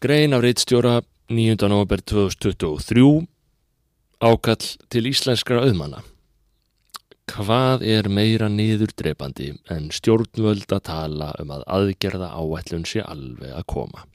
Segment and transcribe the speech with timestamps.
[0.00, 1.56] Grein af reittstjóra 9.
[1.68, 3.26] november 2023
[4.24, 6.00] Ákall til íslenskra auðmanna
[7.28, 13.68] Hvað er meira niðurdrepandi en stjórnvöld að tala um að aðgerða áætlun sé alveg að
[13.74, 14.08] koma?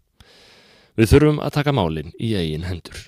[0.98, 3.05] Við þurfum að taka málinn í eigin hendur.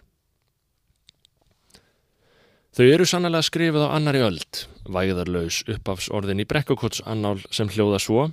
[2.77, 8.30] Þau eru sannlega skrifið á annari öld, væðarlaus uppafsorðin í brekkukots annál sem hljóða svo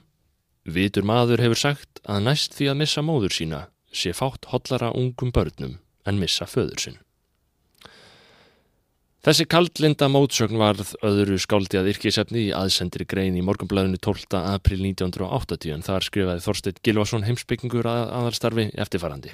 [0.64, 5.32] Vitur maður hefur sagt að næst því að missa móður sína sé fátt hotlara ungum
[5.34, 7.00] börnum en missa föður sinn.
[9.24, 14.26] Þessi kaldlinda mótsögn varð öðru skáldjað yrkisefni í aðsendri grein í morgunblæðinu 12.
[14.36, 19.32] april 1980 en þar skrifaði Þorstein Gilvason heimsbyggingur að aðarstarfi eftirfarandi.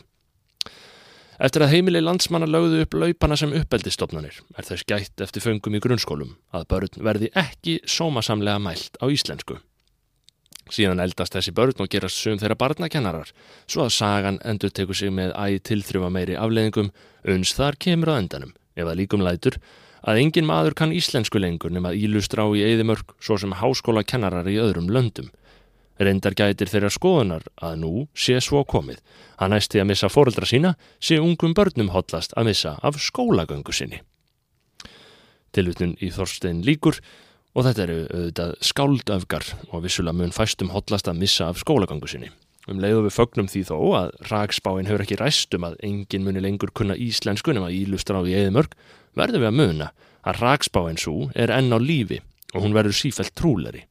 [1.41, 5.83] Eftir að heimili landsmanna lögðu upp laupana sem uppeldistofnanir er þess gætt eftir föngum í
[5.83, 9.59] grunnskólum að börn verði ekki sómasamlega mælt á íslensku.
[10.71, 13.31] Síðan eldast þessi börn og gerast sögum þeirra barnakennarar,
[13.67, 16.93] svo að sagan endur teku sig með æg tilþrjuma meiri afleðingum,
[17.35, 19.59] uns þar kemur á endanum, ef það líkum lætur,
[20.07, 24.49] að engin maður kann íslensku lengur nema ílustra á í eðimörk, svo sem háskóla kennarar
[24.49, 25.33] í öðrum löndum.
[26.01, 29.03] Reyndar gætir þeirra skoðunar að nú sé svo komið.
[29.37, 34.01] Hann æsti að missa fóreldra sína, sé ungum börnum hotlast að missa af skólagöngu sinni.
[35.53, 37.03] Tilvitnun í Þorstein líkur,
[37.55, 42.31] og þetta eru auðvitað skáldöfgar og vissulega mun fæstum hotlast að missa af skólagangu sinni.
[42.71, 46.71] Um leiðu við fögnum því þó að ragsbáinn hefur ekki ræstum að engin muni lengur
[46.77, 48.77] kunna íslensku nema ílustra á í eðimörk,
[49.19, 52.21] verður við að muna að ragsbáinn svo er enn á lífi
[52.55, 53.87] og hún verður sífælt trúleri.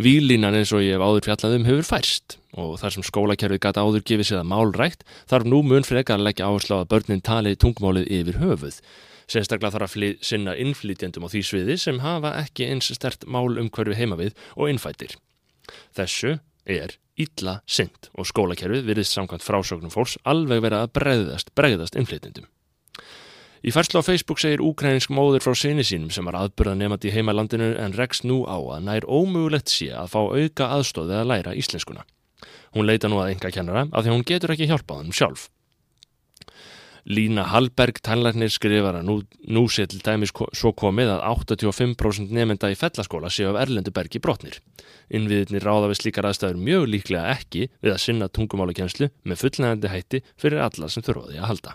[0.00, 4.04] Výlínan eins og ég hef áður fjallaðum hefur færst og þar sem skólakerfið gata áður
[4.08, 7.52] gefið sér að málrækt þarf nú mun frekar að leggja áherslu á að börnin tali
[7.56, 8.80] tungmálið yfir höfuð
[9.30, 13.70] Sérstaklega þarf að sinna innflytjandum á því sviði sem hafa ekki eins stert mál um
[13.70, 15.16] hverju heima við og innfættir.
[15.94, 21.98] Þessu er illa synd og skólakerfið virðist samkvæmt frásögnum fólks alveg vera að bregðast, bregðast
[21.98, 22.48] innflytjandum.
[23.62, 27.14] Í færslu á Facebook segir úkrænsk móður frá sinni sínum sem var aðbörða nefandi í
[27.14, 31.54] heimalandinu en rekst nú á að nær ómögulegt sé að fá auka aðstóðið að læra
[31.54, 32.02] íslenskuna.
[32.74, 35.46] Hún leita nú að enga kennara af því hún getur ekki hjálpað hann sjálf.
[37.02, 39.14] Lína Hallberg tannlarnir skrifar að nú,
[39.50, 44.22] nú sé til dæmis svo komið að 85% nefnda í fellaskóla séu af Erlendu bergi
[44.22, 44.60] brotnir.
[45.10, 50.22] Innviðinni ráða við slíkar aðstæður mjög líklega ekki við að sinna tungumálakenslu með fullnægandi hætti
[50.38, 51.74] fyrir alla sem þurfaði að halda.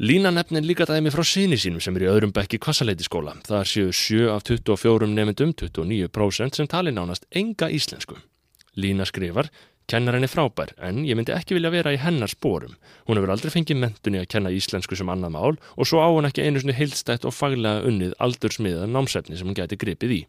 [0.00, 3.34] Lína nefnir líka dæmi frá síni sínum sem er í öðrum bekki kvassaleiti skóla.
[3.44, 8.16] Það séu 7 af 24 nefndum, 29% sem tali nánast enga íslensku.
[8.80, 9.50] Lína skrifar,
[9.90, 12.76] Kennarinn er frábær en ég myndi ekki vilja vera í hennar spórum.
[13.08, 16.28] Hún hefur aldrei fengið mentunni að kenna íslensku sem annað mál og svo á hún
[16.28, 20.20] ekki einu svona heilstætt og faglega unnið aldursmiðað námsefni sem hún geti gripið í.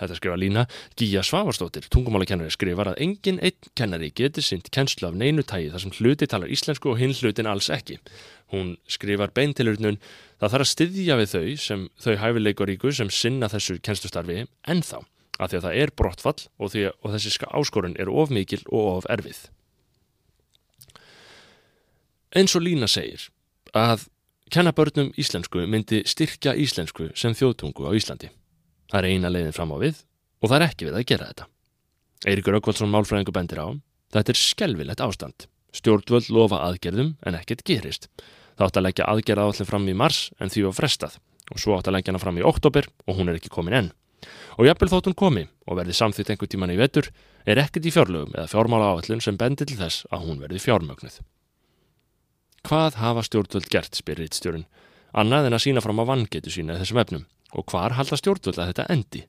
[0.00, 0.64] Þetta skrifa lína
[0.96, 5.82] Gíja Svavarstóttir, tungumálakennari, skrifar að engin einn kennari geti synt kennslu af neinu tægi þar
[5.82, 7.98] sem hluti talar íslensku og hinn hlutin alls ekki.
[8.54, 9.98] Hún skrifar beintilurnun
[10.38, 15.02] það þarf að styðja við þau sem þau hæfileikaríku sem sinna þessu kennslustarfi ennþá
[15.40, 18.88] að því að það er brottfall og, að, og þessi áskorun er of mikil og
[18.98, 19.40] of erfið.
[22.36, 23.26] Eins og Lína segir
[23.74, 24.06] að
[24.54, 28.30] kennabörnum íslensku myndi styrkja íslensku sem þjóðtungu á Íslandi.
[28.90, 30.02] Það er eina leiðin fram á við
[30.42, 31.48] og það er ekki við að gera þetta.
[32.30, 33.68] Eirikur Ökvaldsson málfræðingu bendir á
[34.14, 35.46] þetta er skelvilegt ástand.
[35.74, 38.08] Stjórnvöld lofa aðgerðum en ekkert gerist.
[38.58, 41.18] Það átt að leggja aðgerða allir fram í mars en því var frestað
[41.50, 43.92] og svo átt að leggja hana fram í oktober og hún er ekki komin enn.
[44.58, 47.10] Og jafnvel þótt hún komi og verði samþýtt einhver tíman í vetur
[47.48, 51.20] er ekkert í fjárlögum eða fjármála áallun sem bendir til þess að hún verði fjármögnuð.
[52.68, 54.66] Hvað hafa stjórnvöld gert, spyrir rittstjórun,
[55.16, 58.72] annað en að sína fram á vangetu sína þessum efnum og hvar halda stjórnvöld að
[58.72, 59.22] þetta endi?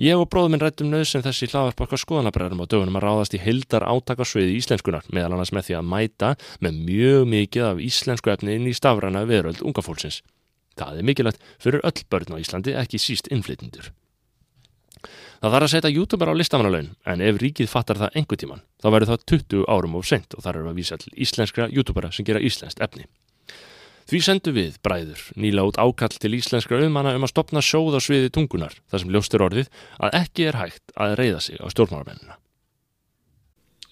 [0.00, 4.56] Ég og bróðuminn rættum nöðsinn þessi hlaðarparka skoðanabræðarum á dögunum að ráðast í heildar átakarsviði
[4.56, 6.30] íslenskunar meðal annars með því að mæta
[6.64, 10.22] með mjög mikið af íslensku efni inn í stafræna veröld unga fólksins.
[10.80, 13.92] Það er mikilvægt fyrir öll börn á Íslandi, ekki síst innflytjendur.
[15.42, 18.88] Það þarf að setja youtuber á listamannalaun en ef ríkið fattar það engu tíman þá
[18.94, 22.26] verður það 20 árum of sent og þar eru að vísa til íslenskra youtubera sem
[22.28, 23.08] gera íslenskt efni.
[24.10, 28.00] Því sendu við, bræður, nýla út ákall til íslenskra auðmanna um að stopna sjóð á
[28.02, 29.70] sviði tungunar þar sem ljóstur orðið
[30.02, 32.38] að ekki er hægt að reyða sig á stjórnmálumennina.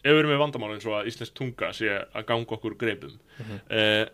[0.01, 3.13] Ef við erum með vandamála eins og að íslensk tunga sé að ganga okkur greipum
[3.13, 3.61] mm -hmm.
[3.77, 4.07] eh,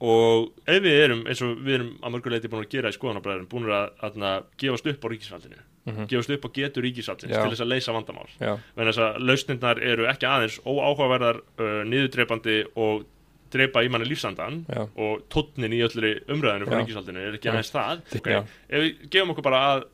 [0.00, 3.48] og ef við erum eins og við erum að mörguleiti búin að gera í skoðanabræðin
[3.50, 6.08] búin að, að, að gefast upp á ríkisfaldinu mm -hmm.
[6.10, 10.06] gefast upp á getur ríkisallins til þess að leysa vandamál en þess að lausnindar eru
[10.06, 13.04] ekki aðeins óáhugaverðar uh, niðurdreipandi og
[13.52, 14.86] dreipa í manni lífsandan Já.
[14.96, 18.44] og tótnin í öllri umræðinu frá ríkisallinu er ekki aðeins það okay.
[18.68, 19.84] ef við gefum okkur bara að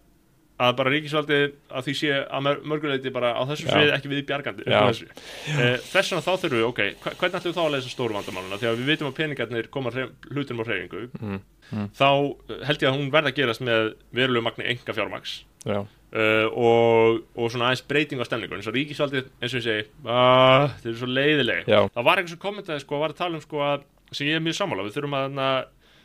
[0.58, 4.24] að bara ríkisvaldið að því sé að mör- mörguleiti bara á þessu svið ekki við
[4.26, 5.06] bjargandi þessu.
[5.54, 8.58] Eh, þess vegna þá þurfum við, ok, hvernig ætlum við þá að leysa stóru vandamáluna
[8.58, 11.04] því að við vitum að peningarnir koma hlutunum á hreyfingu.
[11.20, 11.38] Mm,
[11.72, 12.08] mm, þá
[12.50, 16.46] eh, held ég að hún verða að gerast með verulegu magni enga fjármags já, uh,
[16.54, 20.68] og, og svona aðeins breyting á stemningun eins og ríkisvaldið, eins og ég segi "Ah,
[20.82, 23.42] þeir eru svo leiðileg já, það var eitthvað sem kommentaði sko, var að tala um
[23.44, 23.82] sko að
[24.12, 25.48] sem ég er mjög sammála, við þurfum að na,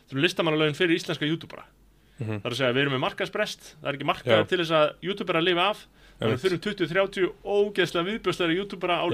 [0.09, 0.21] þurfum
[2.19, 2.42] youtubera Mhm.
[2.42, 4.48] það er að segja, við erum með markaðsbrest það er ekki markaður Já.
[4.50, 5.88] til þess að youtubera lifa af
[6.21, 9.06] að við þurfum 20-30 ógeðslega viðbjörslega youtubera á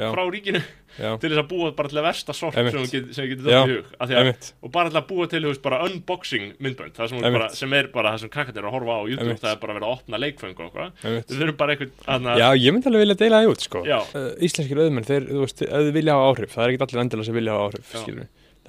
[0.00, 0.62] já, frá ríkinu
[0.96, 3.60] já, til þess að búa bara til að versta sort sem við get- getum Já.
[3.60, 3.84] þátt í hug.
[4.00, 4.10] Að,
[4.64, 8.14] og bara til að búa til veist, bara unboxing myndbönd sem, bara, sem er bara
[8.16, 10.16] það sem krakkarnir eru að horfa á YouTube það er bara að vera að opna
[10.24, 10.90] leikfeng og eitthvað.
[11.04, 11.76] Við þurfum bara
[12.16, 13.84] annað Já, ég myndi alveg vilja deila það út, sko.
[13.84, 17.02] Uh, íslenskir auðmenn, þeir, þú veist, ef þið vilja hafa áhrif, það er ekki allir
[17.04, 17.92] endilega sem vilja hafa áhrif.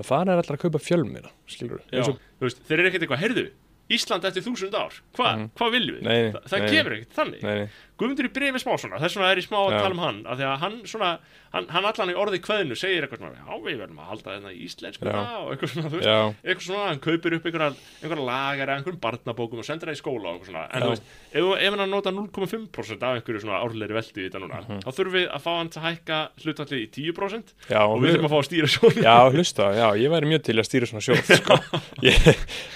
[0.02, 2.18] Það fara er allir að kaupa fjölmira, skilur við.
[2.42, 3.52] Þeir eru ekkert eitthvað, heyrðu
[3.92, 5.50] Ísland eftir þúsund ár, Hva, Mhm.
[5.60, 6.04] hvað viljum við?
[6.08, 6.70] Nei, nei, Þa, það nei.
[6.72, 7.70] kemur ekkert þannig Nei, nei,
[8.02, 10.40] Guðmundur í brefi smá svona, þess vegna er ég smá að tala um hann af
[10.40, 11.10] því að hann svona,
[11.54, 14.54] hann, hann allan í orði kveðinu segir eitthvað svona, já við verðum að halda þetta
[14.56, 15.20] í íslensku Já.
[15.22, 17.68] og eitthvað svona, þú veist já, eitthvað svona, hann kaupir upp einhverja,
[18.02, 20.86] einhverja lagar eða einhverjum barnabókum og sendir það í skóla og eitthvað svona, en Já.
[20.86, 24.62] þú veist, ef, ef hann nota 0,5% af einhverju svona árleiri veldu í þetta núna,
[24.66, 24.82] Mhm.
[24.82, 28.16] þá þurfum við að fá hann til að hækka hlutallið í 10% já, og við
[28.16, 30.90] þurfum að fá að stýra svona Já, hlusta, já, ég væri mjög til að stýra
[30.90, 31.60] svona sjóð, sko.
[32.02, 32.18] Ég,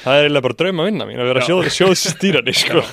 [0.04, 2.84] það er eiginlega bara drauma vinna mín, að vera sjóðstýrani, sko.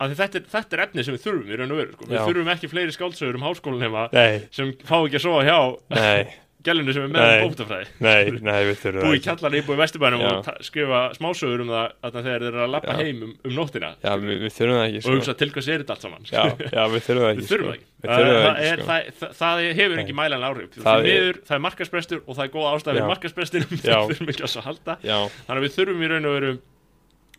[0.00, 2.08] þetta þetta er efni sem við þurfum í raun og veru, sko.
[2.12, 4.06] við þurfum ekki fleiri skáldsögur um háskólanema
[4.54, 5.60] sem fá ekki að sofa hjá
[6.64, 9.24] gælunni sem er með bóktafræði nei, nei, við þurfum búið í það ekki.
[9.26, 10.28] kjallarni, búið í vesturbænum Já.
[10.30, 14.12] og skrifa smásögur um það þegar þeir eru að lappa heim um, um nóttina Já,
[14.22, 15.16] við, við þurfum það ekki, og sko.
[15.18, 17.58] hugsa til hvers er þetta allt saman Já, já, við þurfum það ekki, sko.
[17.60, 17.84] það ekki.
[18.04, 20.72] Það, það það, það, það, það hefur ekki mælan áhrif.
[20.78, 22.96] Það það, er- það markasprestur og það er góð ástæð Já.
[23.02, 24.96] við markasprestinum við þurfum ekki að halda.
[25.04, 26.50] Þannig að við þurfum í raun og veru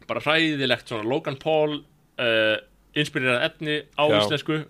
[0.09, 2.55] bara hræðilegt svona Logan Paul uh,
[2.95, 4.17] inspirerað efni á Já.
[4.23, 4.63] íslensku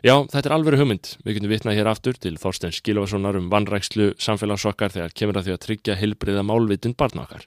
[0.00, 1.08] Já, þetta er alveg hugmynd.
[1.26, 5.52] Við getum vitnað hér aftur til Þorstein Skilvasonar um vannrækslu samfélagsokkar þegar kemur að því
[5.52, 7.44] að tryggja heilbriða málvitund barna okkar.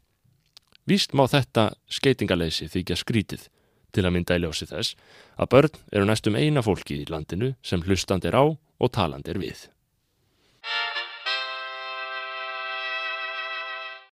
[0.86, 3.48] Víst má þetta skeitingaleysi þykja skrítið
[3.94, 4.94] til að mynda í ljósi þess
[5.33, 9.42] að börn eru næstum eina fólki í landinu sem hlustand er á og taland er
[9.42, 9.73] við.